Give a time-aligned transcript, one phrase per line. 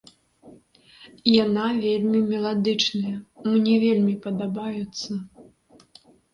[1.45, 3.15] Яна вельмі меладычныя,
[3.53, 5.11] мне вельмі падабаюцца.